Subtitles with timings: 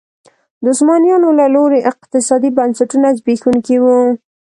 [0.63, 3.97] د عثمانیانو له لوري اقتصادي بنسټونه زبېښونکي وو.